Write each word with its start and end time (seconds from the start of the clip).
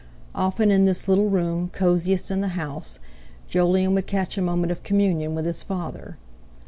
Often 0.33 0.71
in 0.71 0.85
this 0.85 1.07
little 1.07 1.29
room, 1.29 1.69
cosiest 1.73 2.31
in 2.31 2.41
the 2.41 2.57
house, 2.57 2.97
Jolyon 3.47 3.93
would 3.93 4.07
catch 4.07 4.35
a 4.35 4.41
moment 4.41 4.71
of 4.71 4.81
communion 4.81 5.35
with 5.35 5.45
his 5.45 5.61
father. 5.61 6.17